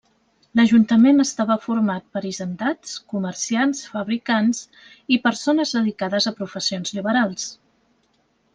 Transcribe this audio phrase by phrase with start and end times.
[0.59, 4.63] L'ajuntament estava format per hisendats, comerciants, fabricants
[5.17, 7.49] i persones dedicades a professions liberals.